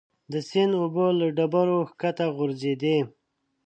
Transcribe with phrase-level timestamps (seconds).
[0.31, 2.97] د سیند اوبه له ډبرې ښکته غورځېدې.